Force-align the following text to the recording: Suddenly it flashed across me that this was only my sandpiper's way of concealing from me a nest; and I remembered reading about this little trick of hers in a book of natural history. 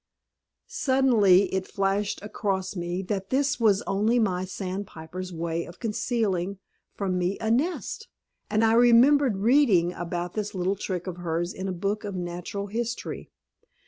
Suddenly 0.65 1.53
it 1.53 1.67
flashed 1.67 2.23
across 2.23 2.75
me 2.75 3.03
that 3.03 3.29
this 3.29 3.59
was 3.59 3.83
only 3.83 4.17
my 4.17 4.45
sandpiper's 4.45 5.31
way 5.31 5.63
of 5.63 5.77
concealing 5.77 6.57
from 6.95 7.19
me 7.19 7.37
a 7.37 7.51
nest; 7.51 8.07
and 8.49 8.65
I 8.65 8.73
remembered 8.73 9.37
reading 9.37 9.93
about 9.93 10.33
this 10.33 10.55
little 10.55 10.75
trick 10.75 11.05
of 11.05 11.17
hers 11.17 11.53
in 11.53 11.67
a 11.67 11.71
book 11.71 12.03
of 12.03 12.15
natural 12.15 12.65
history. 12.65 13.29